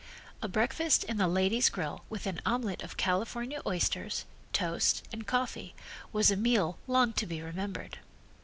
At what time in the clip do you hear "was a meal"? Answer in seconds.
6.11-6.79